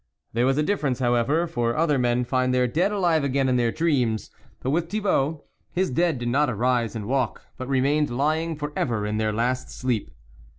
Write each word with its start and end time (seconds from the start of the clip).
There 0.33 0.47
was 0.47 0.57
a 0.57 0.63
difference, 0.63 0.97
however, 0.97 1.45
for 1.45 1.77
other 1.77 1.99
men 1.99 2.25
find 2.25 2.51
their 2.51 2.65
dead 2.65 2.91
alive 2.91 3.23
again 3.23 3.47
in 3.47 3.55
their 3.55 3.71
dreams; 3.71 4.31
but 4.59 4.71
with 4.71 4.89
Thibault, 4.89 5.43
his 5.73 5.91
dead 5.91 6.17
did 6.17 6.29
not 6.29 6.49
arise 6.49 6.95
and 6.95 7.05
walk, 7.05 7.45
but 7.55 7.69
remained 7.69 8.09
lying 8.09 8.55
for 8.55 8.73
ever 8.75 9.05
in 9.05 9.17
their 9.17 9.31
last 9.31 9.69
sleep. 9.69 10.09